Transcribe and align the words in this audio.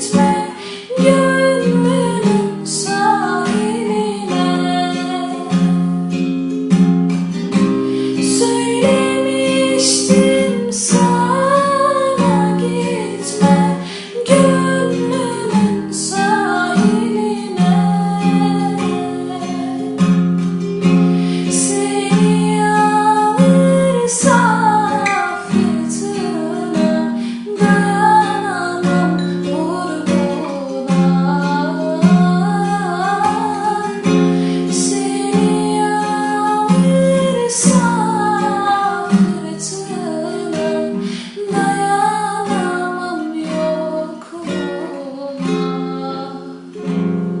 It's 0.00 0.08
time. 0.08 0.29